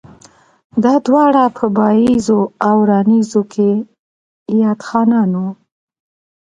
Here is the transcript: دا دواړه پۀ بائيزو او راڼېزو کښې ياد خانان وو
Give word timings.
دا 0.83 0.93
دواړه 1.07 1.43
پۀ 1.55 1.65
بائيزو 1.77 2.41
او 2.67 2.75
راڼېزو 2.89 3.41
کښې 3.51 3.71
ياد 4.61 4.79
خانان 4.87 5.31
وو 5.39 5.49